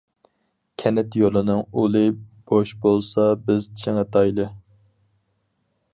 كەنت 0.83 1.17
يولىنىڭ 1.19 1.61
ئۇلى 1.81 2.01
بوش 2.53 2.73
بولسا 2.87 3.29
بىز 3.45 3.71
چىڭىتايلى! 3.83 4.49